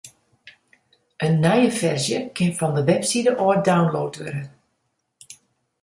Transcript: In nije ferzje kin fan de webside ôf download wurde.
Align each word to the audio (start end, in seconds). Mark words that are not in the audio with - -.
In 1.27 1.35
nije 1.43 1.67
ferzje 1.77 2.19
kin 2.39 2.51
fan 2.61 2.73
de 2.79 2.83
webside 2.91 3.31
ôf 3.45 3.59
download 3.69 4.15
wurde. 4.23 4.45